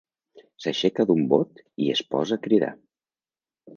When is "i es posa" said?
1.85-2.39